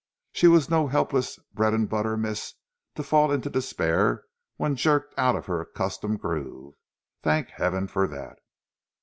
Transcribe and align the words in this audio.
She 0.31 0.47
was 0.47 0.67
no 0.67 0.87
helpless 0.87 1.37
bread 1.53 1.75
and 1.75 1.87
butter 1.87 2.17
miss 2.17 2.55
to 2.95 3.03
fall 3.03 3.31
into 3.31 3.51
despair 3.51 4.23
when 4.55 4.75
jerked 4.75 5.13
out 5.15 5.35
of 5.35 5.45
her 5.45 5.61
accustomed 5.61 6.19
groove. 6.21 6.73
Thank 7.21 7.49
Heaven 7.49 7.85
for 7.87 8.07
that! 8.07 8.39